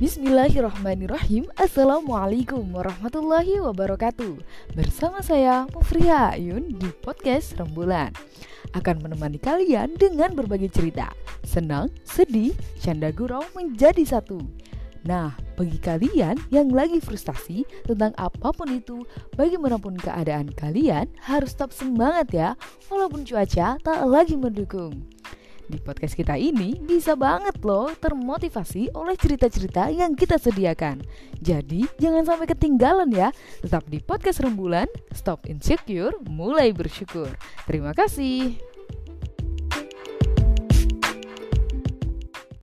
[0.00, 1.52] Bismillahirrahmanirrahim.
[1.60, 4.32] Assalamualaikum warahmatullahi wabarakatuh.
[4.72, 8.08] Bersama saya Mufriha Ayun di podcast Rembulan.
[8.72, 11.12] Akan menemani kalian dengan berbagai cerita.
[11.44, 14.40] Senang, sedih, canda gurau menjadi satu.
[15.04, 19.04] Nah, bagi kalian yang lagi frustasi tentang apa pun itu,
[19.36, 22.48] bagaimanapun keadaan kalian harus tetap semangat ya,
[22.88, 24.96] walaupun cuaca tak lagi mendukung.
[25.70, 30.98] Di podcast kita ini bisa banget loh termotivasi oleh cerita-cerita yang kita sediakan.
[31.38, 33.30] Jadi jangan sampai ketinggalan ya.
[33.62, 37.30] Tetap di podcast rembulan, stop insecure, mulai bersyukur.
[37.70, 38.69] Terima kasih.